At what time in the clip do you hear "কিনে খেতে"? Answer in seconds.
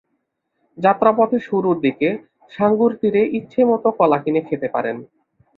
4.23-4.67